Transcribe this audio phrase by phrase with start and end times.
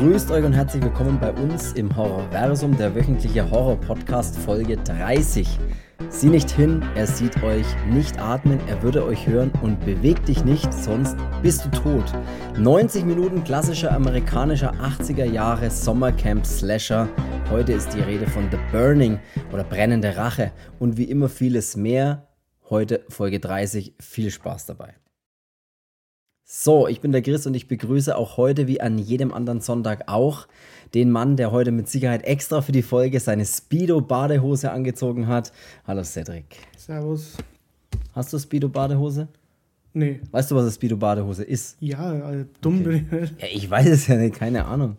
[0.00, 5.58] Grüßt euch und herzlich willkommen bei uns im Horrorversum, der wöchentliche Horror-Podcast Folge 30.
[6.08, 10.42] Sieh nicht hin, er sieht euch, nicht atmen, er würde euch hören und beweg dich
[10.42, 12.14] nicht, sonst bist du tot.
[12.56, 17.06] 90 Minuten klassischer amerikanischer 80er Jahre Sommercamp Slasher.
[17.50, 19.18] Heute ist die Rede von The Burning
[19.52, 22.26] oder Brennende Rache und wie immer vieles mehr.
[22.70, 23.96] Heute Folge 30.
[24.00, 24.94] Viel Spaß dabei.
[26.52, 30.08] So, ich bin der Chris und ich begrüße auch heute wie an jedem anderen Sonntag
[30.08, 30.48] auch
[30.94, 35.52] den Mann, der heute mit Sicherheit extra für die Folge seine Speedo-Badehose angezogen hat.
[35.86, 36.46] Hallo Cedric.
[36.76, 37.36] Servus.
[38.14, 39.28] Hast du Speedo-Badehose?
[39.92, 40.18] Nee.
[40.32, 41.76] Weißt du, was eine Speedo-Badehose ist?
[41.78, 43.30] Ja, also dumm bin ich.
[43.40, 44.96] Ja, ich weiß es ja nicht, keine Ahnung.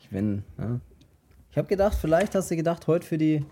[0.00, 0.80] Ich bin, ja.
[1.52, 3.44] Ich habe gedacht, vielleicht hast du gedacht, heute für die,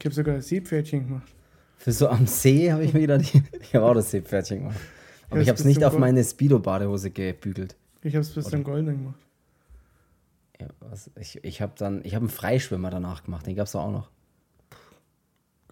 [0.00, 1.32] Ich habe sogar Seepferdchen gemacht.
[1.76, 4.80] für so am See, habe ich mir gedacht, ich habe auch das Seepferdchen gemacht.
[5.30, 7.76] Aber ich das habe es nicht auf meine Speedo-Badehose gebügelt.
[8.02, 9.20] Ich habe es bis zum Goldenen gemacht.
[10.60, 13.76] Ja, was, ich ich habe dann, ich habe einen Freischwimmer danach gemacht, den gab es
[13.76, 14.10] auch noch.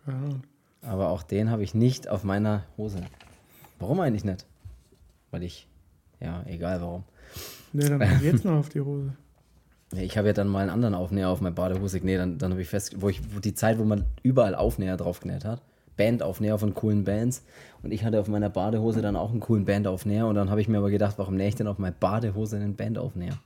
[0.04, 0.42] Keine Ahnung.
[0.82, 3.00] Aber auch den habe ich nicht auf meiner Hose.
[3.78, 4.46] Warum eigentlich nicht?
[5.30, 5.66] Weil ich,
[6.20, 7.04] ja, egal warum.
[7.72, 9.12] Nee, dann ich jetzt noch auf die Hose.
[9.92, 12.18] Ich habe ja dann mal einen anderen Aufnäher auf meine Badehose genäht.
[12.18, 15.20] Dann, dann habe ich fest, wo ich wo die Zeit, wo man überall Aufnäher drauf
[15.20, 15.62] genäht hat.
[15.96, 17.44] Bandaufnäher von coolen Bands.
[17.82, 20.26] Und ich hatte auf meiner Badehose dann auch einen coolen Bandaufnäher.
[20.26, 22.76] Und dann habe ich mir aber gedacht, warum nähe ich denn auf meine Badehose einen
[22.76, 23.38] Bandaufnäher?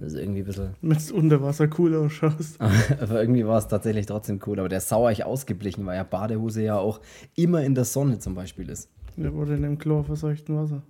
[0.00, 0.74] Das ist irgendwie ein bisschen.
[0.80, 2.60] Wenn du unter Wasser cool ausschaust.
[3.00, 4.58] aber irgendwie war es tatsächlich trotzdem cool.
[4.58, 7.00] Aber der ist sauer ich ausgeblichen, weil ja Badehose ja auch
[7.36, 8.88] immer in der Sonne zum Beispiel ist.
[9.16, 10.82] Der wurde in dem chlorverseuchten Wasser.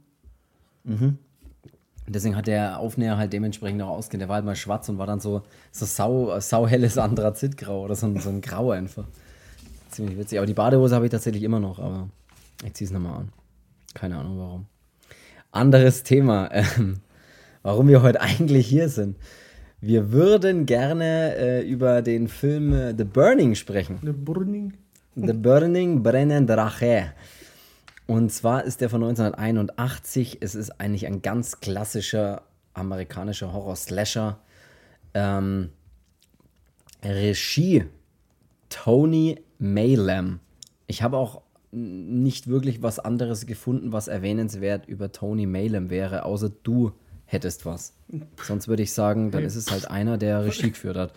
[2.08, 4.18] Und deswegen hat der Aufnäher halt dementsprechend auch ausgehen.
[4.18, 8.06] Der war halt mal schwarz und war dann so, so sau, sauhelles Anthrazitgrau oder so
[8.06, 9.04] ein, so ein Grau einfach.
[9.98, 10.38] Ziemlich witzig.
[10.38, 12.08] Aber die Badehose habe ich tatsächlich immer noch, aber
[12.64, 13.32] ich ziehe es nochmal an.
[13.94, 14.66] Keine Ahnung warum.
[15.50, 17.00] Anderes Thema, ähm,
[17.64, 19.16] warum wir heute eigentlich hier sind.
[19.80, 23.98] Wir würden gerne äh, über den Film äh, The Burning sprechen.
[24.04, 24.74] Der Burning.
[25.16, 27.12] The Burning Brennend Rache.
[28.06, 30.38] Und zwar ist der von 1981.
[30.40, 32.42] Es ist eigentlich ein ganz klassischer
[32.72, 34.38] amerikanischer Horror-Slasher.
[35.14, 35.70] Ähm,
[37.02, 37.86] Regie
[38.68, 40.40] Tony Maylam.
[40.86, 46.50] Ich habe auch nicht wirklich was anderes gefunden, was erwähnenswert über Tony Maylam wäre, außer
[46.62, 46.92] du
[47.26, 47.92] hättest was.
[48.42, 51.12] Sonst würde ich sagen, dann ist es halt einer, der Regie geführt hat.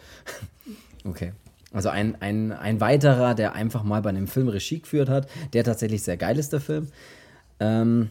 [1.05, 1.31] Okay.
[1.71, 5.63] Also ein, ein, ein weiterer, der einfach mal bei einem Film Regie geführt hat, der
[5.63, 6.87] tatsächlich sehr geil ist, der Film.
[7.61, 8.09] Ähm,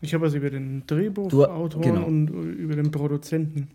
[0.00, 2.06] Ich habe was über den Drehbuchautor genau.
[2.06, 3.68] und über den Produzenten.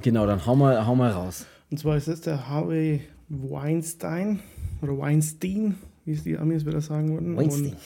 [0.00, 1.44] genau, dann hau mal, hau mal raus.
[1.72, 4.38] Und zwar ist es der Harvey Weinstein
[4.82, 5.74] oder Weinstein,
[6.04, 7.36] wie es die Amis wieder sagen würden.
[7.36, 7.76] Weinstein.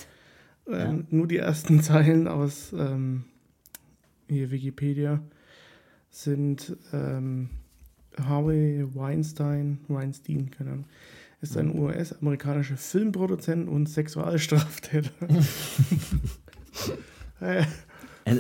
[0.65, 3.25] Und ähm, nur die ersten Zeilen aus ähm,
[4.29, 5.21] hier Wikipedia
[6.11, 7.49] sind ähm,
[8.19, 10.85] Harvey Weinstein, Weinstein, keine Ahnung,
[11.41, 15.11] ist ein US-amerikanischer Filmproduzent und Sexualstraftäter.
[17.41, 17.65] Äh,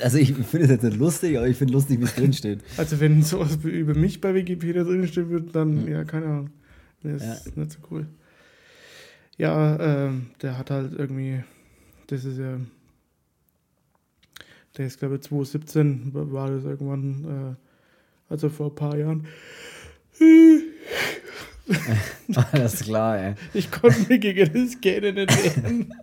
[0.01, 2.61] Also ich finde es jetzt nicht lustig, aber ich finde lustig, wie es drin steht.
[2.77, 6.51] also wenn sowas über mich bei Wikipedia drinstehen wird, dann, ja, keine Ahnung.
[7.03, 7.63] Das ist Ja.
[7.63, 8.07] nicht so cool.
[9.39, 11.43] Ja, ähm, der hat halt irgendwie,
[12.07, 12.59] das ist ja,
[14.77, 17.55] der ist glaube ich 2017, war das irgendwann, äh,
[18.33, 19.27] also vor ein paar Jahren.
[22.53, 23.35] Alles klar, ey.
[23.55, 25.93] Ich konnte mir gegen das Gähnen nicht wehren.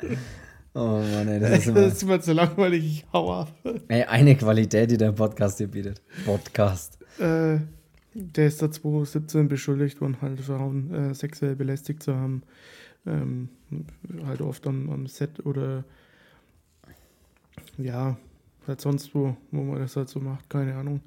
[0.76, 3.52] Oh Mann, ey, das Das ist immer ist immer zu langweilig, ich hau ab.
[3.88, 6.00] ey, eine Qualität, die der Podcast hier bietet.
[6.26, 7.00] Podcast.
[7.18, 7.58] Äh,
[8.14, 12.44] der ist da 2017 beschuldigt worden, halt Frauen äh, sexuell belästigt zu haben.
[13.06, 13.50] Ähm,
[14.26, 15.84] halt oft am, am Set oder
[17.78, 18.18] ja,
[18.68, 21.02] halt sonst wo, wo man das halt so macht, keine Ahnung.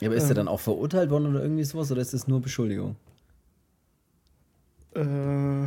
[0.00, 0.36] Ja, aber ist er Ähm.
[0.36, 2.96] dann auch verurteilt worden oder irgendwie sowas oder ist das nur Beschuldigung?
[4.94, 5.66] Äh,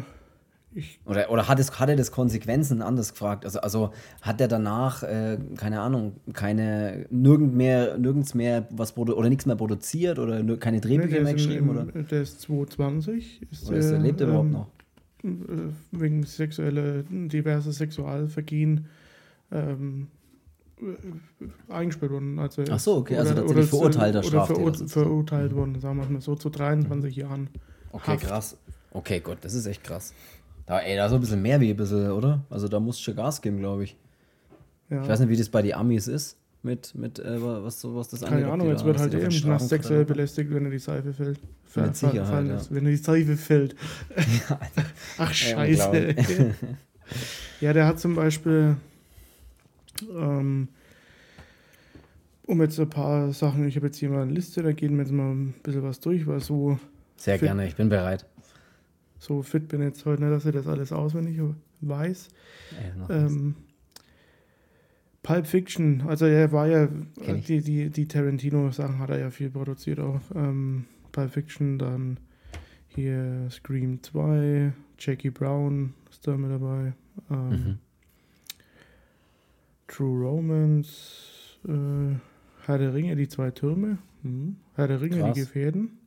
[0.74, 3.46] ich, Oder, oder hat, es, hat er das Konsequenzen anders gefragt?
[3.46, 9.30] Also, also hat er danach, äh, keine Ahnung, keine, nirgend mehr, nirgends mehr was oder
[9.30, 11.70] nichts mehr produziert oder keine ne, Drehbücher der, mehr geschrieben?
[11.70, 13.41] im, Oder, der ist 220.
[13.52, 14.68] Ist oder ist er, der, lebt er überhaupt ähm, noch?
[15.23, 15.29] Äh,
[15.91, 18.85] Wegen sexueller, diverser Sexualvergehen
[19.52, 20.08] ähm,
[20.81, 22.40] äh, eingesperrt worden.
[22.40, 25.97] Also Ach so, okay, also oder- tatsächlich oder- verurteilter oder Straftäter verur verurteilt worden, sagen
[25.99, 27.49] wir mal so, zu 23 Jahren.
[27.91, 28.23] Okay, Haft.
[28.28, 28.58] krass.
[28.91, 30.14] Okay, gut, das ist echt krass.
[30.66, 32.43] Da, ey, da so ein bisschen mehr wie ein bisschen, oder?
[32.49, 33.96] Also da musst du schon Gas geben, glaube ich.
[34.90, 35.02] Ja.
[35.02, 38.09] Ich weiß nicht, wie das bei den Amis ist, mit, mit äh, was, so- was
[38.09, 41.14] das Keine ob Ahnung, jetzt wird halt eben nach sexuell belästigt, wenn er die Seife
[41.14, 41.40] fällt.
[41.76, 42.62] Mit Sicherheit, ja.
[42.70, 43.76] Wenn er die Seife fällt.
[45.18, 46.16] Ach, scheiße.
[47.62, 48.76] ja, der hat zum Beispiel
[50.16, 50.68] ähm,
[52.46, 55.04] um jetzt ein paar Sachen, ich habe jetzt hier mal eine Liste, da gehen wir
[55.04, 56.80] jetzt mal ein bisschen was durch, weil so.
[57.18, 58.26] Sehr fit, gerne, ich bin bereit.
[59.20, 61.40] So fit bin ich jetzt heute nicht, dass ich das alles auswendig
[61.82, 62.28] weiß.
[63.09, 63.56] Ja, ähm,
[65.28, 66.88] Pulp Fiction, also er war ja,
[67.18, 70.22] die, die, die Tarantino-Sachen hat er ja viel produziert auch.
[70.34, 72.18] Ähm, Pulp Fiction, dann
[72.88, 76.94] hier Scream 2, Jackie Brown ist da mit dabei.
[77.29, 77.78] Ähm, mhm.
[79.90, 82.16] True Romance, äh,
[82.66, 83.97] Herr der Ringe, die zwei Türme.
[84.23, 84.56] Mhm.
[84.76, 85.34] Herr der Ringe, krass.
[85.34, 85.97] die Gefährden.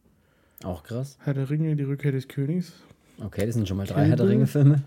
[0.65, 1.19] Auch krass.
[1.21, 2.73] Herr der Ringe, die Rückkehr des Königs.
[3.23, 4.83] Okay, das sind schon mal drei Kill Herr der Ringe-Filme.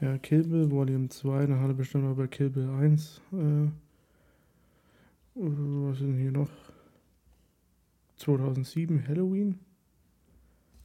[0.00, 3.20] Ja, Kill Bill Volume 2, dann hat er bestimmt auch bei Kill Bill 1.
[3.32, 3.68] Äh,
[5.34, 6.50] was ist denn hier noch?
[8.16, 9.58] 2007 Halloween.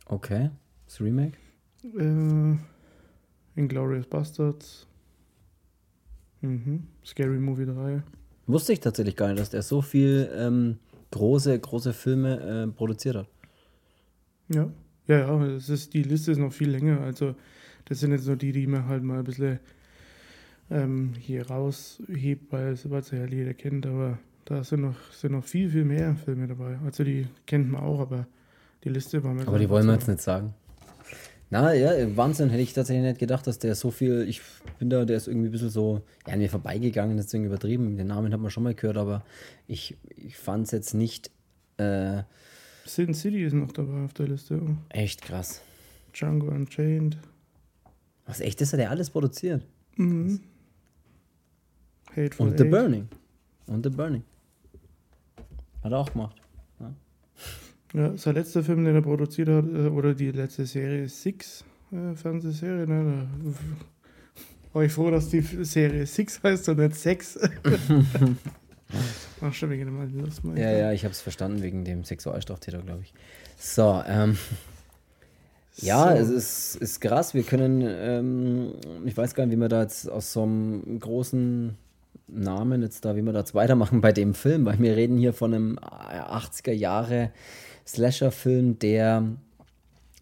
[0.06, 0.50] Okay,
[0.86, 1.38] das Remake.
[1.84, 2.58] Äh,
[3.56, 4.88] Inglourious Bastards.
[6.42, 6.88] Mhm.
[7.06, 8.04] Scary Movie 3.
[8.48, 10.80] Wusste ich tatsächlich gar nicht, dass der so viel ähm,
[11.12, 13.28] große, große Filme äh, produziert hat.
[14.50, 14.70] Ja,
[15.08, 17.02] ja, ja, es ist, die Liste ist noch viel länger.
[17.02, 17.36] Also
[17.86, 19.60] das sind jetzt nur die, die man halt mal ein bisschen
[20.70, 25.70] ähm, hier raushebt, weil es ja jeder kennt, aber da sind noch, sind noch viel,
[25.70, 26.78] viel mehr Filme dabei.
[26.86, 28.28] Also die kennt man auch, aber
[28.84, 29.48] die Liste war mir.
[29.48, 30.54] Aber die wollen wir jetzt nicht sagen.
[31.54, 34.42] Na ja, Wahnsinn, hätte ich tatsächlich nicht gedacht, dass der so viel, ich
[34.80, 37.98] bin da, der ist irgendwie ein bisschen so, ja, an mir vorbeigegangen, deswegen übertrieben.
[37.98, 39.26] Den Namen hat man schon mal gehört, aber
[39.68, 41.30] ich, ich fand es jetzt nicht.
[41.76, 42.24] Äh,
[42.86, 44.62] Sin City ist noch dabei auf der Liste.
[44.90, 45.62] Echt krass.
[46.14, 47.18] Django Unchained.
[48.32, 49.66] Was echt ist, hat er alles produziert.
[49.98, 50.40] Mhm.
[52.16, 53.10] Hateful Und The Burning.
[53.68, 54.24] Und The Burning.
[55.84, 56.38] Hat er auch gemacht.
[56.80, 56.94] Ja.
[57.94, 62.16] ja, sein letzter Film, den er produziert hat, äh, oder die letzte Serie Six, äh,
[62.16, 63.28] Fernsehserie, ne?
[63.44, 63.54] Da
[64.72, 67.38] war ich froh, dass die Serie Six heißt und nicht Sex.
[69.42, 73.02] Ach, schon wegen dem Lust, Ja, ja, ich habe es verstanden wegen dem Sexualstraftäter, glaube
[73.02, 73.14] ich.
[73.58, 74.38] So, ähm.
[75.78, 76.22] Ja, so.
[76.22, 77.34] es ist, ist krass.
[77.34, 78.74] Wir können, ähm,
[79.06, 81.78] ich weiß gar nicht, wie wir da jetzt aus so einem großen
[82.28, 85.34] Namen jetzt da, wie wir da jetzt weitermachen bei dem Film, weil wir reden hier
[85.34, 87.32] von einem 80er Jahre
[87.86, 89.24] Slasher-Film, der,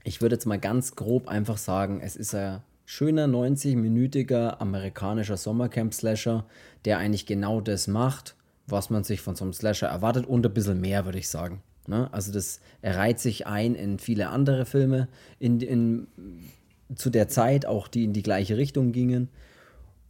[0.04, 6.46] ich würde jetzt mal ganz grob einfach sagen, es ist ein schöner 90-minütiger amerikanischer Sommercamp-Slasher,
[6.86, 8.36] der eigentlich genau das macht,
[8.66, 11.62] was man sich von so einem Slasher erwartet und ein bisschen mehr, würde ich sagen.
[11.90, 12.08] Ne?
[12.14, 15.10] Also das reiht sich ein in viele andere Filme
[15.40, 16.08] in, in,
[16.96, 19.30] zu der Zeit, auch die in die gleiche Richtung gingen.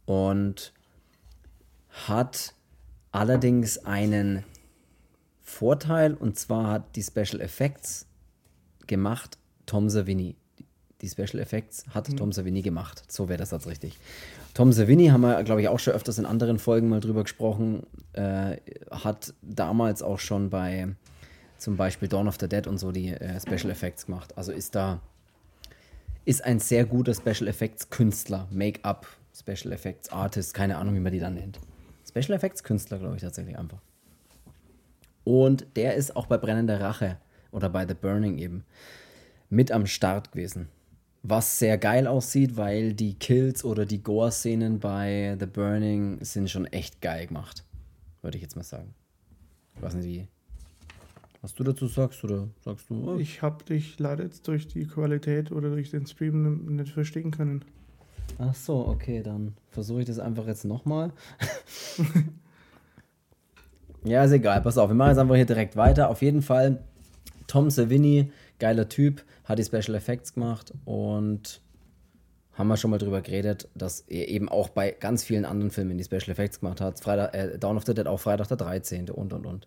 [0.04, 0.72] Und
[1.88, 2.54] hat
[3.12, 4.44] allerdings einen
[5.42, 8.06] Vorteil, und zwar hat die Special Effects
[8.86, 10.36] gemacht Tom Savini.
[11.00, 12.16] Die Special Effects hat mhm.
[12.18, 13.04] Tom Savini gemacht.
[13.08, 13.96] So wäre das jetzt richtig.
[14.52, 17.86] Tom Savini haben wir, glaube ich, auch schon öfters in anderen Folgen mal drüber gesprochen.
[18.12, 18.58] Äh,
[18.90, 20.94] hat damals auch schon bei
[21.60, 24.36] zum Beispiel Dawn of the Dead und so die äh, Special Effects gemacht.
[24.36, 25.00] Also ist da
[26.24, 31.12] ist ein sehr guter Special Effects Künstler, Make-up, Special Effects Artist, keine Ahnung, wie man
[31.12, 31.58] die dann nennt.
[32.06, 33.80] Special Effects Künstler, glaube ich tatsächlich einfach.
[35.24, 37.18] Und der ist auch bei Brennender Rache
[37.52, 38.64] oder bei The Burning eben
[39.48, 40.68] mit am Start gewesen.
[41.22, 46.66] Was sehr geil aussieht, weil die Kills oder die Gore-Szenen bei The Burning sind schon
[46.66, 47.64] echt geil gemacht.
[48.22, 48.94] Würde ich jetzt mal sagen.
[49.76, 50.28] Ich weiß nicht, wie
[51.42, 53.12] was du dazu sagst oder sagst du?
[53.12, 53.18] Oh.
[53.18, 57.64] Ich habe dich leider jetzt durch die Qualität oder durch den Stream nicht verstehen können.
[58.38, 61.12] Ach so, okay, dann versuche ich das einfach jetzt nochmal.
[64.04, 66.10] ja, ist egal, pass auf, wir machen jetzt einfach hier direkt weiter.
[66.10, 66.82] Auf jeden Fall,
[67.46, 71.60] Tom Savini, geiler Typ, hat die Special Effects gemacht und
[72.52, 75.96] haben wir schon mal drüber geredet, dass er eben auch bei ganz vielen anderen Filmen
[75.96, 77.00] die Special Effects gemacht hat.
[77.00, 79.08] Freitag, äh, Dawn of the Dead auch Freitag der 13.
[79.08, 79.66] und und und.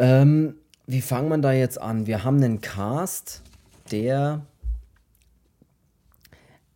[0.00, 0.54] Ähm,
[0.86, 2.06] wie fangen wir da jetzt an?
[2.06, 3.42] Wir haben einen Cast,
[3.92, 4.46] der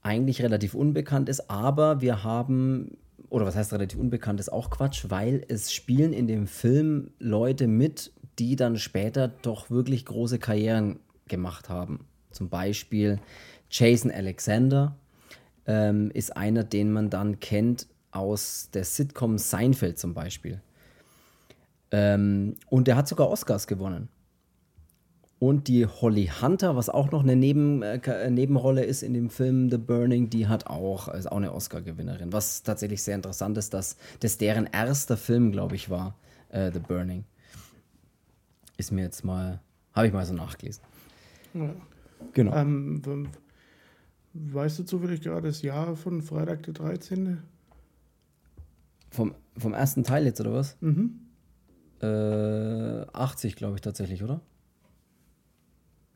[0.02, 2.98] eigentlich relativ unbekannt ist, aber wir haben,
[3.30, 7.66] oder was heißt relativ unbekannt, ist auch Quatsch, weil es spielen in dem Film Leute
[7.66, 12.04] mit, die dann später doch wirklich große Karrieren gemacht haben.
[12.30, 13.18] Zum Beispiel
[13.70, 14.96] Jason Alexander
[15.64, 20.60] ähm, ist einer, den man dann kennt aus der Sitcom Seinfeld zum Beispiel.
[21.96, 24.08] Ähm, und er hat sogar Oscars gewonnen.
[25.38, 29.70] Und die Holly Hunter, was auch noch eine Neben, äh, Nebenrolle ist in dem Film
[29.70, 32.32] The Burning, die hat auch, ist auch eine Oscar-Gewinnerin.
[32.32, 36.16] Was tatsächlich sehr interessant ist, dass das deren erster Film, glaube ich, war,
[36.48, 37.24] äh, The Burning.
[38.76, 39.60] Ist mir jetzt mal,
[39.92, 40.82] habe ich mal so nachgelesen.
[41.52, 41.70] Ja.
[42.32, 42.56] Genau.
[42.56, 43.28] Ähm,
[44.32, 47.38] weißt du zufällig gerade das Jahr von Freitag der 13.?
[49.12, 50.76] Vom, vom ersten Teil jetzt, oder was?
[50.80, 51.20] Mhm.
[52.04, 54.40] Äh, 80, glaube ich, tatsächlich, oder?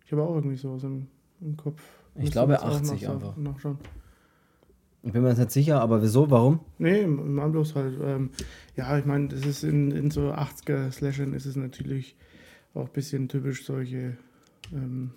[0.05, 1.07] Ich habe auch irgendwie sowas im,
[1.41, 1.83] im Kopf.
[2.15, 3.37] Ich glaube 80 nach, einfach.
[3.37, 3.79] Nachschauen.
[5.03, 6.61] Ich bin mir jetzt nicht sicher, aber wieso, warum?
[6.79, 7.99] Nee, im bloß halt.
[8.03, 8.31] Ähm,
[8.77, 12.17] ja, ich meine, das ist in, in so 80er-Slashern ist es natürlich
[12.75, 14.17] auch ein bisschen typisch solche,
[14.73, 15.13] ähm,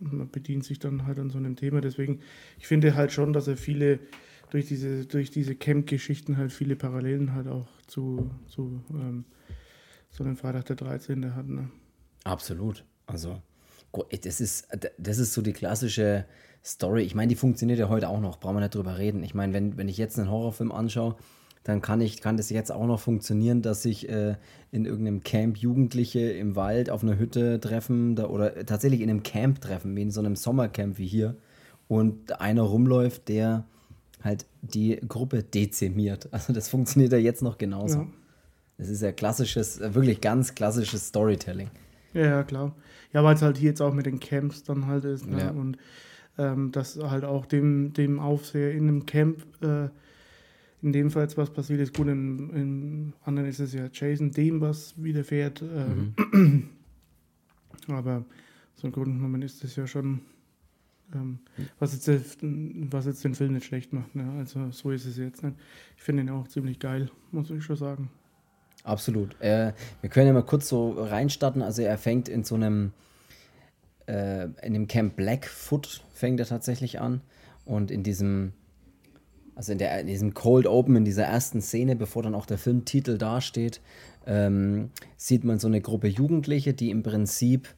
[0.00, 1.80] man bedient sich dann halt an so einem Thema.
[1.80, 2.20] Deswegen,
[2.58, 4.00] ich finde halt schon, dass er viele,
[4.50, 9.24] durch diese, durch diese Camp-Geschichten halt viele Parallelen halt auch zu, zu ähm,
[10.12, 11.34] so einem Freitag der 13.
[11.34, 11.48] hat.
[11.48, 11.70] Ne?
[12.24, 12.84] Absolut.
[13.06, 13.40] Also,
[14.22, 16.26] das ist, das ist so die klassische
[16.64, 17.02] Story.
[17.02, 19.22] Ich meine, die funktioniert ja heute auch noch, brauchen wir nicht drüber reden.
[19.22, 21.16] Ich meine, wenn, wenn ich jetzt einen Horrorfilm anschaue,
[21.64, 24.36] dann kann ich, kann das jetzt auch noch funktionieren, dass sich äh,
[24.70, 29.22] in irgendeinem Camp Jugendliche im Wald auf einer Hütte treffen da, oder tatsächlich in einem
[29.22, 31.36] Camp treffen, wie in so einem Sommercamp wie hier.
[31.88, 33.64] Und einer rumläuft, der
[34.22, 36.28] halt die Gruppe dezimiert.
[36.32, 37.98] Also das funktioniert ja jetzt noch genauso.
[38.00, 38.06] Ja.
[38.82, 41.70] Das ist ja klassisches, wirklich ganz klassisches Storytelling.
[42.14, 42.74] Ja, ja klar.
[43.12, 45.24] Ja, weil es halt hier jetzt auch mit den Camps dann halt ist.
[45.24, 45.38] Ne?
[45.38, 45.50] Ja.
[45.50, 45.78] Und
[46.36, 49.88] ähm, dass halt auch dem, dem Aufseher in einem Camp äh,
[50.82, 51.94] in dem Fall jetzt was passiert ist.
[51.94, 55.62] Gut, im, im anderen ist es ja Jason, dem was widerfährt.
[55.62, 56.68] Ähm, mhm.
[57.86, 58.24] Aber
[58.74, 60.22] so im Grunde genommen ist das ja schon,
[61.14, 61.38] ähm,
[61.78, 64.16] was, jetzt, was jetzt den Film nicht schlecht macht.
[64.16, 64.28] Ne?
[64.38, 65.44] Also so ist es jetzt.
[65.44, 65.54] Ne?
[65.96, 68.10] Ich finde ihn auch ziemlich geil, muss ich schon sagen.
[68.84, 69.40] Absolut.
[69.40, 71.62] Äh, wir können ja mal kurz so reinstarten.
[71.62, 72.92] Also er fängt in so einem,
[74.06, 77.20] äh, in dem Camp Blackfoot fängt er tatsächlich an.
[77.64, 78.52] Und in diesem
[79.54, 82.58] also in, der, in diesem Cold Open, in dieser ersten Szene, bevor dann auch der
[82.58, 83.80] Filmtitel dasteht,
[84.26, 87.68] ähm, sieht man so eine Gruppe Jugendliche, die im Prinzip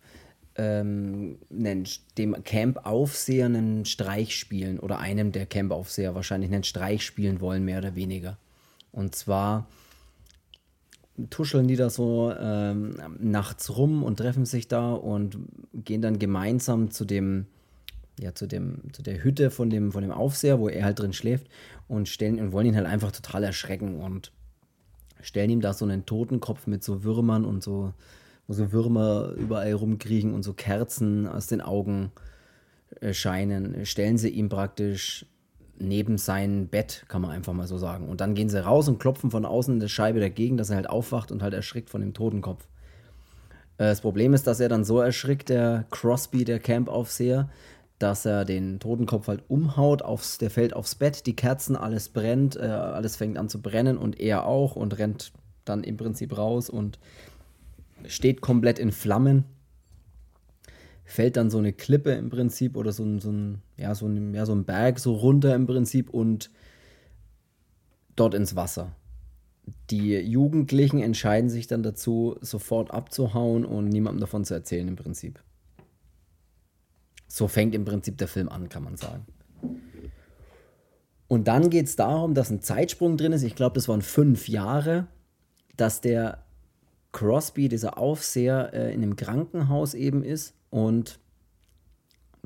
[0.57, 7.65] ähm, dem Camp-Aufseher einen Streich spielen oder einem der Camp-Aufseher wahrscheinlich einen Streich spielen wollen,
[7.65, 8.39] mehr oder weniger.
[8.93, 9.67] Und zwar
[11.31, 15.39] tuscheln die da so ähm, nachts rum und treffen sich da und
[15.73, 17.47] gehen dann gemeinsam zu dem
[18.21, 21.13] ja, zu, dem, zu der Hütte von dem, von dem Aufseher, wo er halt drin
[21.13, 21.49] schläft
[21.89, 24.31] und stellen und wollen ihn halt einfach total erschrecken und
[25.21, 27.93] stellen ihm da so einen Totenkopf mit so Würmern und so,
[28.47, 32.13] wo so Würmer überall rumkriechen und so Kerzen aus den Augen
[33.01, 35.27] äh, scheinen, stellen sie ihm praktisch
[35.79, 38.09] neben sein Bett, kann man einfach mal so sagen.
[38.09, 40.77] Und dann gehen sie raus und klopfen von außen in der Scheibe dagegen, dass er
[40.77, 42.67] halt aufwacht und halt erschrickt von dem Totenkopf.
[43.79, 47.49] Äh, das Problem ist, dass er dann so erschrickt, der Crosby, der Campaufseher,
[47.99, 52.57] dass er den Totenkopf halt umhaut, aufs, der fällt aufs Bett, die Kerzen, alles brennt,
[52.57, 55.33] äh, alles fängt an zu brennen und er auch und rennt
[55.65, 56.99] dann im Prinzip raus und
[58.07, 59.45] steht komplett in Flammen.
[61.05, 64.35] Fällt dann so eine Klippe im Prinzip oder so ein, so ein, ja, so ein,
[64.35, 66.51] ja, so ein Berg so runter im Prinzip und
[68.17, 68.97] dort ins Wasser.
[69.91, 75.43] Die Jugendlichen entscheiden sich dann dazu, sofort abzuhauen und niemandem davon zu erzählen im Prinzip.
[77.29, 79.27] So fängt im Prinzip der Film an, kann man sagen.
[81.29, 83.43] Und dann geht es darum, dass ein Zeitsprung drin ist.
[83.43, 85.07] Ich glaube, das waren fünf Jahre,
[85.77, 86.45] dass der
[87.13, 91.21] Crosby, dieser Aufseher, äh, in einem Krankenhaus eben ist und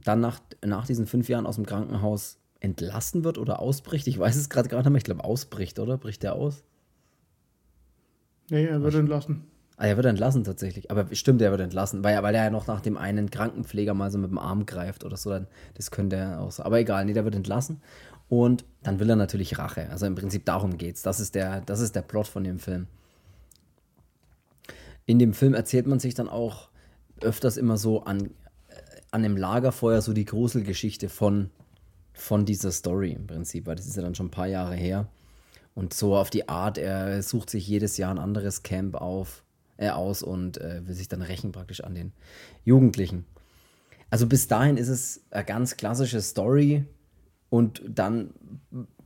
[0.04, 4.06] dann nach, nach diesen fünf Jahren aus dem Krankenhaus entlassen wird oder ausbricht.
[4.06, 4.98] Ich weiß es gerade gar nicht mehr.
[4.98, 5.96] Ich glaube, ausbricht, oder?
[5.96, 6.62] Bricht der aus?
[8.50, 9.46] Nee, er wird entlassen.
[9.78, 10.90] Ah, er wird entlassen tatsächlich.
[10.90, 14.10] Aber stimmt, er wird entlassen, weil, weil er ja noch nach dem einen Krankenpfleger mal
[14.10, 15.30] so mit dem Arm greift oder so.
[15.30, 16.64] Dann, das könnte er auch so.
[16.64, 17.80] Aber egal, nee, der wird entlassen.
[18.28, 19.88] Und dann will er natürlich Rache.
[19.88, 21.00] Also im Prinzip darum geht's.
[21.00, 22.88] Das ist der, das ist der Plot von dem Film.
[25.06, 26.68] In dem Film erzählt man sich dann auch
[27.24, 28.30] öfters immer so an, äh,
[29.10, 31.50] an dem Lagerfeuer so die Gruselgeschichte von,
[32.12, 35.08] von dieser Story im Prinzip, weil das ist ja dann schon ein paar Jahre her.
[35.74, 39.44] Und so auf die Art, er sucht sich jedes Jahr ein anderes Camp auf
[39.76, 42.12] äh, aus und äh, will sich dann rächen praktisch an den
[42.64, 43.24] Jugendlichen.
[44.10, 46.84] Also bis dahin ist es eine ganz klassische Story
[47.50, 48.30] und dann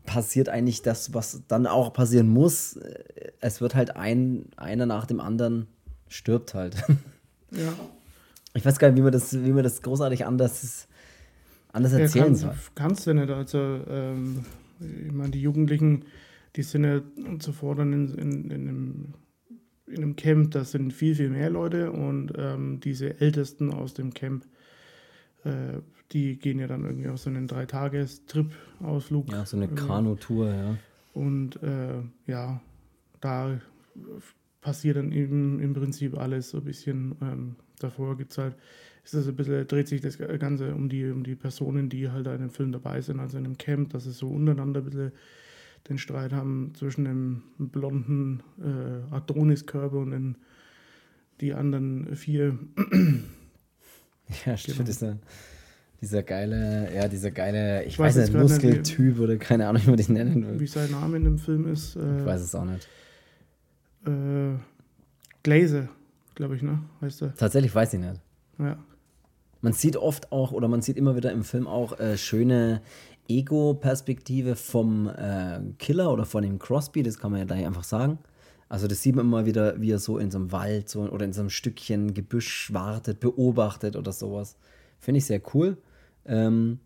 [0.07, 2.79] passiert eigentlich das, was dann auch passieren muss.
[3.41, 5.67] Es wird halt ein, einer nach dem anderen
[6.09, 6.77] stirbt halt.
[7.55, 7.75] Ja.
[8.55, 10.89] Ich weiß gar nicht, wie man das, wie man das großartig anders,
[11.73, 12.55] anders erzählen ja, kann, soll.
[12.75, 13.31] Kannst du nicht.
[13.31, 14.45] Also, ähm,
[14.81, 16.05] ich meine, die Jugendlichen,
[16.57, 17.01] die sind ja
[17.39, 19.15] zuvor dann in, in, in einem
[19.93, 24.15] in einem Camp, da sind viel, viel mehr Leute und ähm, diese Ältesten aus dem
[24.15, 24.47] Camp,
[25.45, 25.81] äh,
[26.13, 29.31] die gehen ja dann irgendwie auf so einen Dreitagestrip-Ausflug.
[29.31, 30.77] Ja, so eine Kanutour, ja.
[31.15, 32.61] Und äh, ja,
[33.21, 33.61] da
[34.63, 37.17] passiert dann eben im Prinzip alles so ein bisschen.
[37.21, 38.55] Ähm, davor gibt es halt,
[39.05, 42.27] ist das ein bisschen, dreht sich das Ganze um die, um die Personen, die halt
[42.29, 45.13] in dem Film dabei sind, also in einem Camp, dass es so untereinander ein bisschen
[45.89, 50.37] den Streit haben zwischen dem blonden äh, Adoniskörper und den,
[51.41, 52.57] die anderen vier.
[54.47, 54.79] ja, stimmt.
[54.79, 54.87] Genau.
[54.87, 55.19] Dieser,
[56.01, 59.97] dieser geile, ja, dieser geile, ich, ich weiß, nicht, Muskeltyp oder keine Ahnung, wie man
[59.97, 60.61] den nennen will.
[60.61, 61.97] Wie sein Name in dem Film ist.
[61.97, 62.87] Äh, ich weiß es auch nicht.
[65.43, 65.89] Glaze,
[66.35, 66.81] glaube ich, ne?
[67.01, 67.35] Heißt er.
[67.35, 68.21] Tatsächlich weiß ich nicht.
[68.59, 68.79] Ja.
[69.61, 72.83] Man sieht oft auch, oder man sieht immer wieder im Film auch äh, schöne
[73.29, 78.19] Ego-Perspektive vom äh, Killer oder von dem Crosby, das kann man ja gleich einfach sagen.
[78.69, 81.25] Also das sieht man immer wieder, wie er so in so einem Wald so, oder
[81.25, 84.57] in so einem Stückchen Gebüsch wartet, beobachtet oder sowas.
[84.99, 85.77] Finde ich sehr cool.
[86.25, 86.81] Ähm,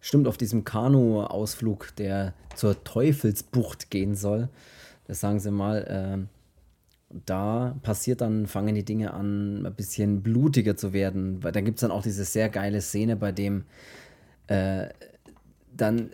[0.00, 4.48] stimmt auf diesem Kanu-Ausflug, der zur Teufelsbucht gehen soll.
[5.06, 6.26] Das sagen sie mal.
[6.28, 6.41] Äh,
[7.26, 11.40] da passiert dann, fangen die Dinge an, ein bisschen blutiger zu werden.
[11.40, 13.64] Da gibt es dann auch diese sehr geile Szene, bei dem
[14.46, 14.88] äh,
[15.76, 16.10] dann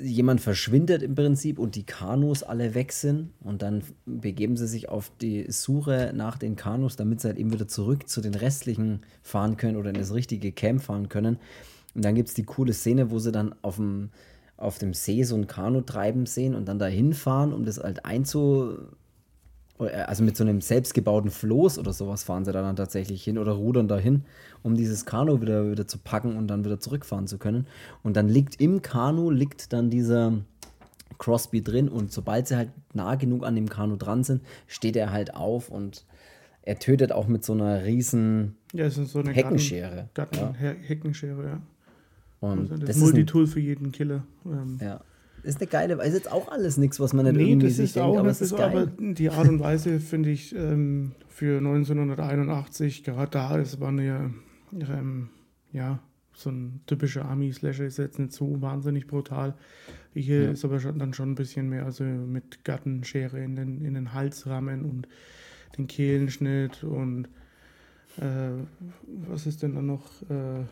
[0.00, 4.88] jemand verschwindet im Prinzip und die Kanus alle weg sind und dann begeben sie sich
[4.88, 9.02] auf die Suche nach den Kanus, damit sie halt eben wieder zurück zu den restlichen
[9.22, 11.38] fahren können oder in das richtige Camp fahren können.
[11.94, 14.10] Und dann gibt es die coole Szene, wo sie dann auf dem,
[14.56, 18.04] auf dem See so ein Kanu treiben sehen und dann dahin fahren, um das halt
[18.04, 18.76] einzu
[19.78, 23.52] also mit so einem selbstgebauten Floß oder sowas fahren sie da dann tatsächlich hin oder
[23.52, 24.24] rudern dahin,
[24.62, 27.66] um dieses Kanu wieder, wieder zu packen und dann wieder zurückfahren zu können.
[28.02, 30.38] Und dann liegt im Kanu, liegt dann dieser
[31.18, 35.12] Crosby drin und sobald sie halt nah genug an dem Kanu dran sind, steht er
[35.12, 36.04] halt auf und
[36.62, 40.08] er tötet auch mit so einer riesen ja, so eine Heckenschere.
[40.14, 40.70] Garten, Garten ja.
[40.70, 41.60] Heckenschere, ja.
[42.40, 44.22] Und also das, das ist Multitool für jeden Killer.
[44.44, 45.00] Ähm, ja
[45.42, 48.18] ist eine geile, ist jetzt auch alles nichts, was man nicht nee, irgendwie sich denkt,
[48.18, 48.70] aber es ist geil.
[48.70, 54.34] Aber die Art und Weise finde ich ähm, für 1981, gerade da, es war eine,
[54.72, 55.30] ähm,
[55.72, 56.00] ja,
[56.34, 59.54] so ein typischer Army-Slasher ist jetzt nicht so wahnsinnig brutal.
[60.14, 60.50] Hier ja.
[60.50, 64.12] ist aber schon, dann schon ein bisschen mehr, also mit Gattenschere in den, in den
[64.14, 65.08] Halsrahmen und
[65.76, 67.28] den Kehlenschnitt und
[68.18, 68.50] äh,
[69.28, 70.22] was ist denn dann noch?
[70.28, 70.62] Äh,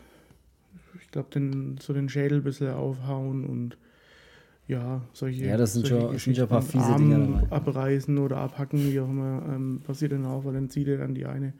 [1.01, 3.77] ich glaube, den, so den Schädel ein bisschen aufhauen und
[4.69, 7.57] ja, solche, ja, das sind schon, sind schon ein paar fiese Arm Dinge dabei.
[7.57, 11.15] abreißen oder abhacken, wie auch immer, ähm, passiert dann auch, weil dann zieht er dann
[11.15, 11.53] die eine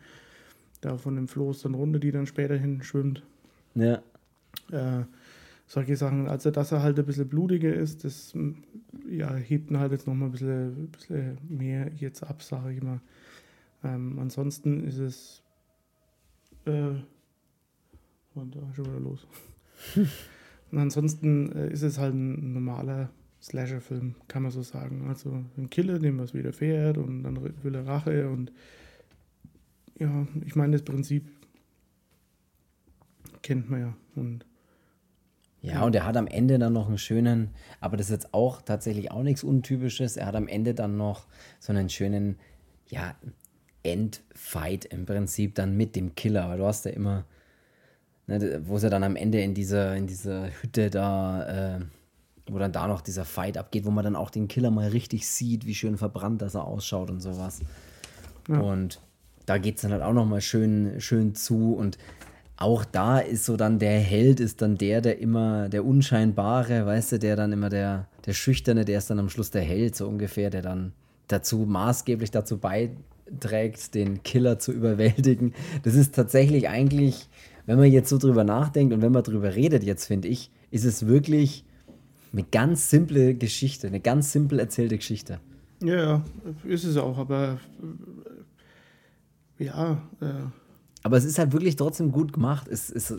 [0.81, 3.23] da von dem Floß dann runter, die dann später hin schwimmt.
[3.75, 4.03] Ja.
[4.71, 5.05] Äh,
[5.67, 8.35] solche Sachen, also dass er halt ein bisschen blutiger ist, das
[9.09, 13.01] ja, hebt ihn halt jetzt nochmal ein bisschen, bisschen mehr jetzt ab, sage ich mal.
[13.85, 15.43] Ähm, ansonsten ist es
[16.67, 16.95] äh,
[18.35, 19.27] und da schon wieder los.
[20.71, 23.11] Und ansonsten äh, ist es halt ein normaler
[23.43, 25.07] Slasher-Film, kann man so sagen.
[25.09, 28.53] Also ein Killer, dem was widerfährt und dann will er Rache und
[29.99, 31.25] ja, ich meine, das Prinzip
[33.43, 33.97] kennt man ja.
[34.15, 34.45] Und
[35.63, 37.51] ja, und er hat am Ende dann noch einen schönen,
[37.81, 40.17] aber das ist jetzt auch tatsächlich auch nichts Untypisches.
[40.17, 41.27] Er hat am Ende dann noch
[41.59, 42.37] so einen schönen,
[42.89, 43.17] ja,
[43.83, 46.49] Endfight im Prinzip dann mit dem Killer.
[46.49, 47.25] Weil du hast ja immer
[48.27, 51.81] ne, wo sie dann am Ende in dieser, in dieser Hütte da, äh,
[52.49, 55.27] wo dann da noch dieser Fight abgeht, wo man dann auch den Killer mal richtig
[55.27, 57.61] sieht, wie schön verbrannt das er ausschaut und sowas.
[58.49, 58.61] Ja.
[58.61, 59.01] Und
[59.47, 61.99] da geht es dann halt auch nochmal schön, schön zu und
[62.59, 67.13] auch da ist so dann der Held ist dann der, der immer, der Unscheinbare, weißt
[67.13, 70.09] du, der dann immer der, der Schüchterne, der ist dann am Schluss der Held, so
[70.09, 70.93] ungefähr, der dann
[71.29, 75.53] dazu maßgeblich dazu beiträgt, den Killer zu überwältigen.
[75.83, 77.29] Das ist tatsächlich eigentlich
[77.67, 80.85] wenn man jetzt so drüber nachdenkt und wenn man drüber redet, jetzt finde ich, ist
[80.85, 81.65] es wirklich
[82.33, 85.41] eine ganz simple Geschichte, eine ganz simpel erzählte Geschichte.
[85.83, 86.25] Ja,
[86.65, 87.59] ist es auch, aber
[89.59, 90.03] ja.
[90.21, 90.27] Äh.
[91.03, 92.69] Aber es ist halt wirklich trotzdem gut gemacht.
[92.69, 93.15] Es, es,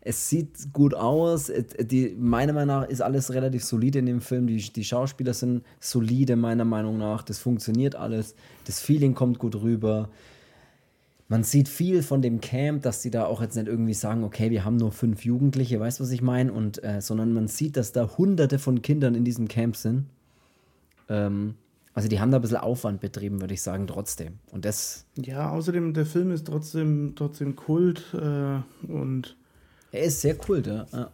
[0.00, 1.50] es sieht gut aus.
[1.80, 4.46] Die, meiner Meinung nach ist alles relativ solide in dem Film.
[4.46, 7.22] Die, die Schauspieler sind solide, meiner Meinung nach.
[7.22, 8.34] Das funktioniert alles.
[8.66, 10.08] Das Feeling kommt gut rüber
[11.32, 14.50] man sieht viel von dem Camp, dass die da auch jetzt nicht irgendwie sagen, okay,
[14.50, 16.52] wir haben nur fünf Jugendliche, weißt du, was ich meine?
[16.52, 20.04] Und äh, sondern man sieht, dass da hunderte von Kindern in diesem Camp sind.
[21.08, 21.54] Ähm,
[21.94, 24.40] also die haben da ein bisschen Aufwand betrieben, würde ich sagen, trotzdem.
[24.50, 25.06] Und das.
[25.16, 29.34] Ja, außerdem, der Film ist trotzdem, trotzdem Kult äh, und.
[29.90, 30.86] Er ist sehr kult, ja.
[30.92, 31.10] Ja.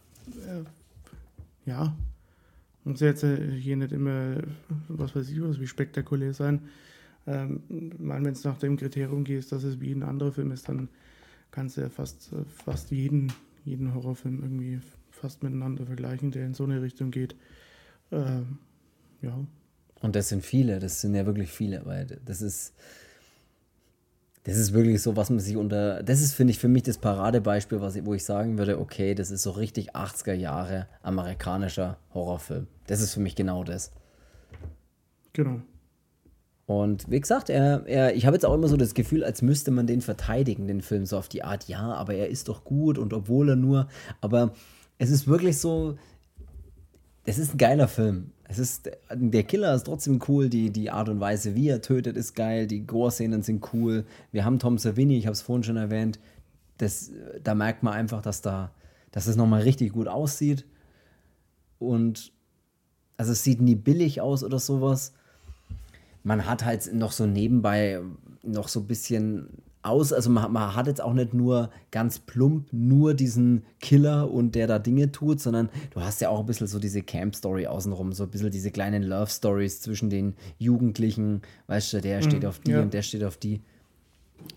[1.65, 1.95] ja.
[2.83, 4.35] Muss jetzt äh, hier nicht immer,
[4.89, 6.63] was weiß ich was, wie spektakulär sein.
[7.29, 7.61] Ähm,
[7.99, 10.89] wenn es nach dem Kriterium geht, dass es wie ein anderer Film ist, dann
[11.51, 13.31] kannst du ja fast, äh, fast jeden,
[13.63, 14.79] jeden Horrorfilm irgendwie
[15.11, 17.35] fast miteinander vergleichen, der in so eine Richtung geht.
[18.11, 18.57] Ähm,
[19.21, 19.37] ja.
[20.01, 22.73] Und das sind viele, das sind ja wirklich viele, weil das ist,
[24.43, 26.97] das ist wirklich so, was man sich unter, das ist, finde ich, für mich das
[26.97, 32.65] Paradebeispiel, was wo ich sagen würde, okay, das ist so richtig 80er Jahre amerikanischer Horrorfilm.
[32.87, 33.91] Das ist für mich genau das.
[35.33, 35.61] Genau.
[36.69, 39.71] Und wie gesagt, er, er, ich habe jetzt auch immer so das Gefühl, als müsste
[39.71, 42.99] man den verteidigen, den Film, so auf die Art, ja, aber er ist doch gut
[42.99, 43.87] und obwohl er nur,
[44.21, 44.53] aber
[44.99, 45.97] es ist wirklich so,
[47.25, 48.33] es ist ein geiler Film.
[48.43, 52.15] Es ist, der Killer ist trotzdem cool, die, die Art und Weise, wie er tötet,
[52.15, 54.05] ist geil, die Gore-Szenen sind cool.
[54.31, 56.19] Wir haben Tom Savini, ich habe es vorhin schon erwähnt,
[56.77, 57.09] das,
[57.43, 58.69] da merkt man einfach, dass da,
[59.09, 60.67] dass es nochmal richtig gut aussieht.
[61.79, 62.31] Und
[63.17, 65.13] also es sieht nie billig aus oder sowas
[66.23, 68.01] man hat halt noch so nebenbei
[68.43, 69.49] noch so ein bisschen
[69.81, 74.55] aus, also man, man, hat jetzt auch nicht nur ganz plump nur diesen Killer und
[74.55, 78.11] der da Dinge tut, sondern du hast ja auch ein bisschen so diese Camp-Story außenrum,
[78.11, 82.59] so ein bisschen diese kleinen Love-Stories zwischen den Jugendlichen, weißt du, der steht mhm, auf
[82.59, 82.81] die ja.
[82.81, 83.61] und der steht auf die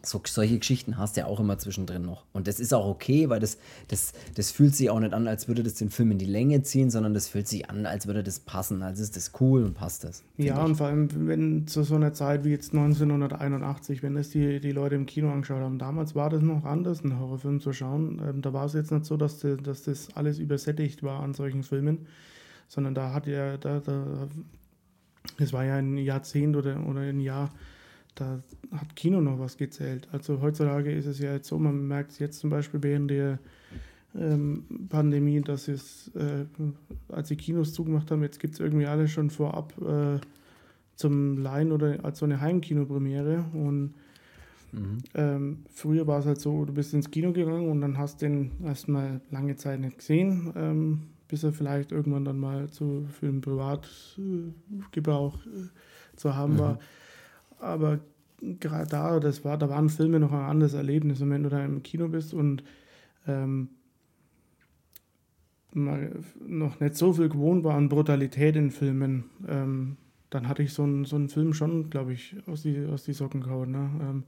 [0.05, 2.25] so, solche Geschichten hast du ja auch immer zwischendrin noch.
[2.33, 5.49] Und das ist auch okay, weil das, das, das fühlt sich auch nicht an, als
[5.49, 8.23] würde das den Film in die Länge ziehen, sondern das fühlt sich an, als würde
[8.23, 10.25] das passen, als ist das cool und passt das.
[10.37, 10.65] Ja, ich.
[10.65, 14.73] und vor allem, wenn zu so einer Zeit wie jetzt 1981, wenn das die, die
[14.73, 18.21] Leute im Kino angeschaut haben, damals war das noch anders, einen Horrorfilm zu schauen.
[18.27, 21.35] Ähm, da war es jetzt nicht so, dass, die, dass das alles übersättigt war an
[21.35, 22.07] solchen Filmen,
[22.69, 24.29] sondern da hat ja, da, da,
[25.39, 27.51] es war ja ein Jahrzehnt oder, oder ein Jahr
[28.15, 30.09] da hat Kino noch was gezählt.
[30.13, 33.39] Also heutzutage ist es ja jetzt so, man merkt es jetzt zum Beispiel während der
[34.15, 36.45] ähm, Pandemie, dass es, äh,
[37.09, 40.19] als die Kinos zugemacht haben, jetzt gibt es irgendwie alles schon vorab äh,
[40.97, 43.47] zum Leihen oder als so eine Heimkinopremiere.
[43.55, 43.95] Und
[44.73, 44.99] mhm.
[45.15, 48.51] ähm, früher war es halt so, du bist ins Kino gegangen und dann hast den
[48.63, 53.41] erstmal lange Zeit nicht gesehen, ähm, bis er vielleicht irgendwann dann mal zu, für den
[53.41, 55.69] Privatgebrauch äh,
[56.17, 56.59] zu haben mhm.
[56.59, 56.79] war
[57.63, 58.01] aber
[58.61, 61.21] gerade da, das war, da waren Filme noch ein anderes Erlebnis.
[61.21, 62.65] Und wenn du da im Kino bist und
[63.27, 63.69] ähm,
[65.75, 69.97] noch nicht so viel gewohnt war an Brutalität in Filmen, ähm,
[70.29, 73.13] dann hatte ich so einen, so einen Film schon, glaube ich, aus die, aus die
[73.13, 73.71] Socken gehauen.
[73.71, 73.91] Ne?
[74.01, 74.25] Ähm,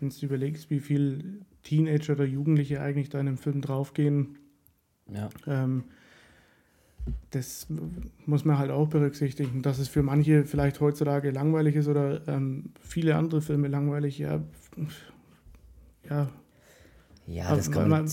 [0.00, 4.38] wenn du überlegst, wie viel Teenager oder Jugendliche eigentlich da in einem Film draufgehen,
[5.12, 5.28] ja.
[5.46, 5.84] ähm,
[7.30, 7.66] das
[8.24, 12.70] muss man halt auch berücksichtigen, dass es für manche vielleicht heutzutage langweilig ist oder ähm,
[12.80, 14.18] viele andere Filme langweilig.
[14.18, 14.42] Ja,
[16.08, 16.28] ja.
[17.26, 18.08] Ja, das kann man.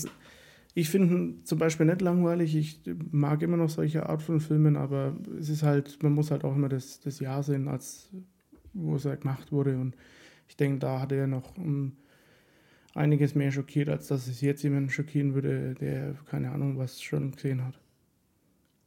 [0.76, 2.56] Ich finde zum Beispiel nicht langweilig.
[2.56, 2.80] Ich
[3.12, 6.56] mag immer noch solche Art von Filmen, aber es ist halt, man muss halt auch
[6.56, 8.10] immer das, das Jahr sehen, als
[8.72, 9.78] wo es halt gemacht wurde.
[9.78, 9.94] Und
[10.48, 11.92] ich denke, da hat er noch um,
[12.94, 17.32] einiges mehr schockiert, als dass es jetzt jemanden schockieren würde, der keine Ahnung was schon
[17.32, 17.78] gesehen hat.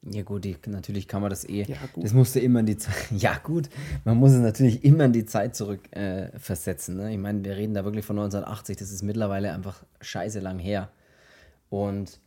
[0.03, 1.63] Ja gut, die, natürlich kann man das eh.
[1.63, 2.95] Ja, das musste immer in die Zeit.
[3.11, 3.69] Ja gut,
[4.05, 6.97] man muss es natürlich immer in die Zeit zurück äh, versetzen.
[6.97, 7.11] Ne?
[7.11, 8.77] Ich meine, wir reden da wirklich von 1980.
[8.77, 10.89] Das ist mittlerweile einfach scheiße lang her.
[11.69, 12.19] Und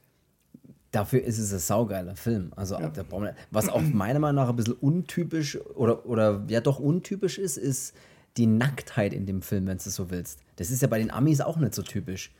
[0.90, 2.52] dafür ist es ein saugeiler Film.
[2.56, 2.92] Also ja.
[3.50, 7.94] was auch meiner Meinung nach ein bisschen untypisch oder oder ja doch untypisch ist, ist
[8.36, 10.40] die Nacktheit in dem Film, wenn du so willst.
[10.56, 12.32] Das ist ja bei den Amis auch nicht so typisch.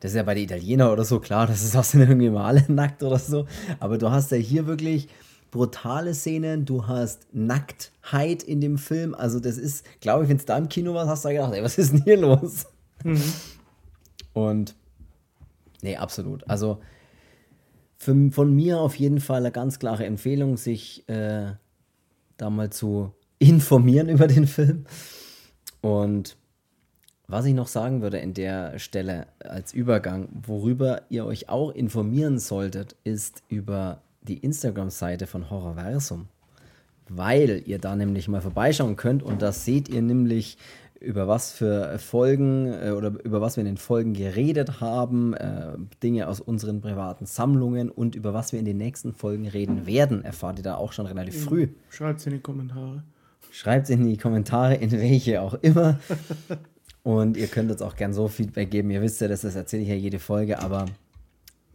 [0.00, 2.46] Das ist ja bei den Italienern oder so klar, das ist auch sind irgendwie mal
[2.46, 3.46] alle nackt oder so.
[3.80, 5.08] Aber du hast ja hier wirklich
[5.54, 9.14] brutale Szenen, du hast Nacktheit in dem Film.
[9.14, 11.62] Also, das ist, glaube ich, wenn es da im Kino war, hast du gedacht, ey,
[11.62, 12.66] was ist denn hier los?
[13.04, 13.22] Mhm.
[14.32, 14.74] Und,
[15.80, 16.48] nee, absolut.
[16.50, 16.80] Also,
[17.98, 21.52] für, von mir auf jeden Fall eine ganz klare Empfehlung, sich äh,
[22.36, 24.86] da mal zu informieren über den Film.
[25.80, 26.36] Und
[27.26, 32.38] was ich noch sagen würde in der Stelle als Übergang, worüber ihr euch auch informieren
[32.38, 36.26] solltet, ist über die Instagram-Seite von Horrorversum.
[37.08, 40.56] Weil ihr da nämlich mal vorbeischauen könnt und da seht ihr nämlich,
[41.00, 45.76] über was für Folgen äh, oder über was wir in den Folgen geredet haben, äh,
[46.02, 50.24] Dinge aus unseren privaten Sammlungen und über was wir in den nächsten Folgen reden werden,
[50.24, 51.68] erfahrt ihr da auch schon relativ früh.
[51.90, 53.02] Schreibt es in die Kommentare.
[53.50, 56.00] Schreibt es in die Kommentare, in welche auch immer.
[57.04, 58.90] Und ihr könnt uns auch gern so Feedback geben.
[58.90, 60.86] Ihr wisst ja, das, das erzähle ich ja jede Folge, aber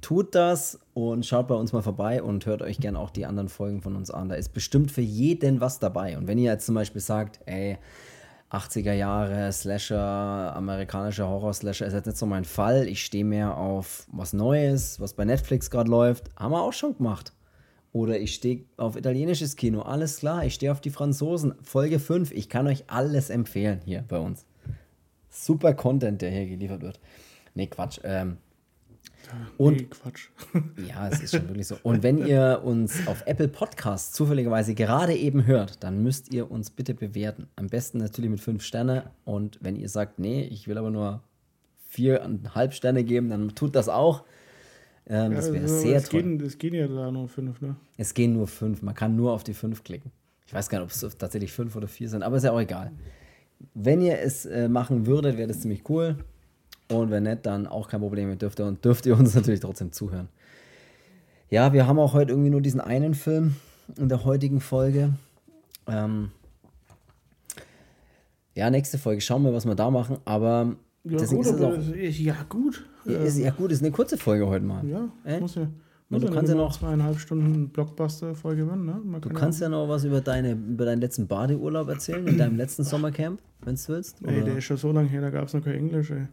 [0.01, 3.47] tut das und schaut bei uns mal vorbei und hört euch gern auch die anderen
[3.47, 4.29] Folgen von uns an.
[4.29, 6.17] Da ist bestimmt für jeden was dabei.
[6.17, 7.77] Und wenn ihr jetzt zum Beispiel sagt, ey,
[8.49, 12.87] 80er Jahre Slasher, amerikanischer Horror-Slasher ist jetzt nicht so mein Fall.
[12.87, 16.31] Ich stehe mehr auf was Neues, was bei Netflix gerade läuft.
[16.35, 17.33] Haben wir auch schon gemacht.
[17.91, 19.83] Oder ich stehe auf italienisches Kino.
[19.83, 21.53] Alles klar, ich stehe auf die Franzosen.
[21.61, 22.31] Folge 5.
[22.31, 24.48] Ich kann euch alles empfehlen hier bei uns
[25.45, 26.99] super Content, der hier geliefert wird.
[27.55, 27.99] Nee, Quatsch.
[28.03, 28.37] Ähm,
[29.57, 30.29] und nee, Quatsch.
[30.87, 31.77] ja, es ist schon wirklich so.
[31.83, 36.71] Und wenn ihr uns auf Apple Podcasts zufälligerweise gerade eben hört, dann müsst ihr uns
[36.71, 37.47] bitte bewerten.
[37.55, 39.11] Am besten natürlich mit fünf Sterne.
[39.25, 41.21] Und wenn ihr sagt, nee, ich will aber nur
[41.87, 44.23] viereinhalb Sterne geben, dann tut das auch.
[45.07, 46.21] Ähm, ja, das wäre also, sehr es toll.
[46.21, 47.75] Gehen, es gehen ja da nur fünf, ne?
[47.97, 48.81] Es gehen nur fünf.
[48.81, 50.11] Man kann nur auf die fünf klicken.
[50.45, 52.59] Ich weiß gar nicht, ob es tatsächlich fünf oder vier sind, aber ist ja auch
[52.59, 52.91] egal.
[53.73, 56.15] Wenn ihr es äh, machen würdet, wäre das ziemlich cool.
[56.91, 58.29] Und wenn nicht, dann auch kein Problem.
[58.29, 60.29] Ihr dürft, und dürft ihr uns natürlich trotzdem zuhören.
[61.49, 63.55] Ja, wir haben auch heute irgendwie nur diesen einen Film
[63.97, 65.13] in der heutigen Folge.
[65.87, 66.31] Ähm,
[68.55, 70.17] ja, nächste Folge schauen wir, was wir da machen.
[70.25, 72.85] Aber Ja, deswegen gut, ist es auch, ist, ja, gut.
[73.05, 74.85] ist, ja gut, ist eine kurze Folge heute mal.
[74.87, 75.39] Ja, Äh?
[75.39, 75.67] muss ja.
[76.11, 78.99] Muss du ja kannst ja noch- zweieinhalb Stunden Blockbuster-Folge werden, ne?
[79.21, 82.57] Du kann kannst ja noch was über, deine, über deinen letzten Badeurlaub erzählen, in deinem
[82.57, 84.17] letzten Sommercamp, wenn du willst.
[84.25, 86.25] Ey, der Oder, ist schon so lange her, da gab es noch kein Englisch, ey.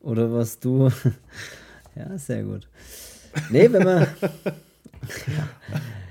[0.00, 0.88] oder was du.
[1.94, 2.68] ja, sehr gut.
[3.50, 4.06] Nee, wenn man.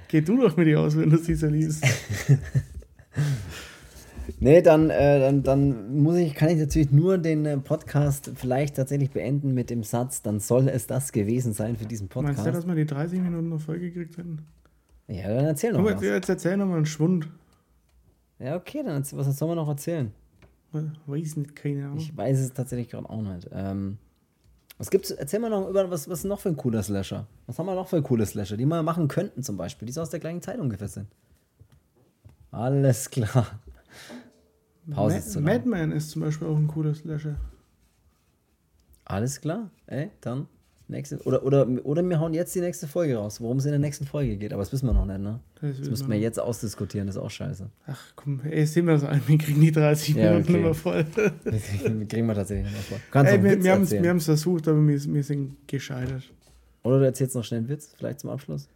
[0.07, 1.83] Geh du doch mit dir aus, wenn du sie so liest.
[4.39, 8.75] Nee, dann, äh, dann, dann muss ich, kann ich natürlich nur den äh, Podcast vielleicht
[8.75, 12.43] tatsächlich beenden mit dem Satz, dann soll es das gewesen sein für diesen Meinst du,
[12.43, 12.57] Podcast.
[12.57, 14.45] dass wir die 30 Minuten noch voll gekriegt hätten?
[15.07, 15.93] Ja, dann erzähl noch was.
[15.93, 17.29] jetzt, jetzt erzähl noch mal einen Schwund.
[18.37, 20.11] Ja, okay, dann was soll man noch erzählen?
[21.07, 21.97] Weiß nicht, keine Ahnung.
[21.97, 23.49] Ich weiß es tatsächlich gerade auch nicht.
[23.51, 23.97] Ähm,
[24.77, 25.09] was gibt's?
[25.09, 27.25] Erzähl mal noch über was, was noch für ein cooler Slasher?
[27.47, 30.01] Was haben wir noch für coole Slasher, die wir machen könnten zum Beispiel, die so
[30.01, 31.07] aus der gleichen Zeit ungefähr sind?
[32.51, 33.59] Alles klar.
[34.91, 35.53] Pause Ma ist zu lang.
[35.53, 37.35] Madman ist zum Beispiel auch ein cooler Slasher.
[39.05, 39.69] Alles klar.
[39.87, 40.47] Ey, dann
[40.89, 43.79] nächste oder oder oder wir hauen jetzt die nächste Folge raus, worum es in der
[43.79, 44.53] nächsten Folge geht.
[44.53, 45.39] Aber das wissen wir noch nicht, ne?
[45.61, 47.07] Das Das müssen wir wir jetzt ausdiskutieren.
[47.07, 47.69] Das ist auch scheiße.
[47.87, 50.59] Ach komm, ey, sehen wir das ein, wir kriegen die 30 Ja, Minuten okay.
[50.61, 51.05] immer voll.
[51.43, 52.97] Das kriegen wir tatsächlich vor.
[52.97, 56.23] Du kannst Ey, wir, wir haben es wir versucht, aber wir, wir sind gescheitert.
[56.83, 58.69] Oder du erzählst noch schnell einen Witz, vielleicht zum Abschluss.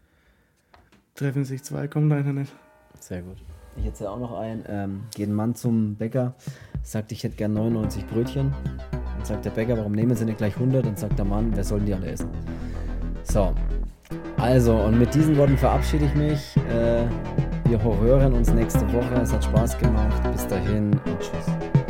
[1.16, 2.52] Treffen sich zwei, kommt einer nicht.
[3.00, 3.38] Sehr gut.
[3.78, 4.64] Ich erzähle auch noch ein.
[4.68, 6.36] Ähm, geht ein Mann zum Bäcker,
[6.84, 8.54] sagt, ich hätte gern 99 Brötchen.
[8.92, 10.86] Dann sagt der Bäcker, warum nehmen Sie nicht gleich 100?
[10.86, 12.30] Dann sagt der Mann, wer sollen die alle essen?
[13.24, 13.54] So.
[14.38, 16.58] Also, und mit diesen Worten verabschiede ich mich.
[16.70, 17.06] Äh,
[17.70, 19.14] wir hören uns nächste Woche.
[19.22, 20.22] Es hat Spaß gemacht.
[20.32, 21.81] Bis dahin und tschüss.